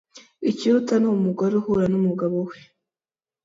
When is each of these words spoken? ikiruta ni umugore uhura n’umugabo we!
ikiruta 0.49 0.93
ni 0.99 1.07
umugore 1.15 1.53
uhura 1.59 1.85
n’umugabo 1.89 2.37
we! 2.47 2.57